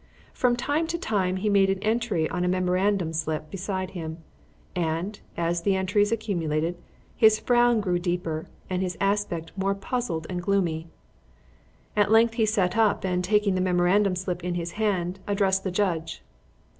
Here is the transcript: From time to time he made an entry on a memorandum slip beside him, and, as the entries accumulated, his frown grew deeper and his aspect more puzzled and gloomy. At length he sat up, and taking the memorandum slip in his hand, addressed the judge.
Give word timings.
From 0.33 0.55
time 0.55 0.87
to 0.87 0.97
time 0.97 1.35
he 1.35 1.47
made 1.47 1.69
an 1.69 1.77
entry 1.83 2.27
on 2.31 2.43
a 2.43 2.47
memorandum 2.47 3.13
slip 3.13 3.51
beside 3.51 3.91
him, 3.91 4.17
and, 4.75 5.19
as 5.37 5.61
the 5.61 5.75
entries 5.75 6.11
accumulated, 6.11 6.75
his 7.15 7.37
frown 7.37 7.81
grew 7.81 7.99
deeper 7.99 8.47
and 8.67 8.81
his 8.81 8.97
aspect 8.99 9.51
more 9.55 9.75
puzzled 9.75 10.25
and 10.27 10.41
gloomy. 10.41 10.87
At 11.95 12.09
length 12.09 12.33
he 12.33 12.47
sat 12.47 12.75
up, 12.75 13.03
and 13.03 13.23
taking 13.23 13.53
the 13.53 13.61
memorandum 13.61 14.15
slip 14.15 14.43
in 14.43 14.55
his 14.55 14.71
hand, 14.71 15.19
addressed 15.27 15.63
the 15.63 15.69
judge. 15.69 16.23